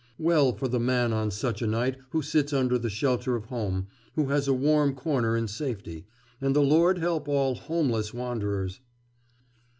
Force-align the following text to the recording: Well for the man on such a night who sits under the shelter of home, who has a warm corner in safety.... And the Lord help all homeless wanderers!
Well 0.17 0.51
for 0.53 0.67
the 0.67 0.79
man 0.79 1.13
on 1.13 1.29
such 1.29 1.61
a 1.61 1.67
night 1.67 1.95
who 2.09 2.23
sits 2.23 2.53
under 2.53 2.79
the 2.79 2.89
shelter 2.89 3.35
of 3.35 3.45
home, 3.45 3.85
who 4.15 4.29
has 4.29 4.47
a 4.47 4.51
warm 4.53 4.95
corner 4.95 5.37
in 5.37 5.47
safety.... 5.47 6.07
And 6.41 6.55
the 6.55 6.63
Lord 6.63 6.97
help 6.97 7.27
all 7.27 7.53
homeless 7.53 8.11
wanderers! 8.11 8.79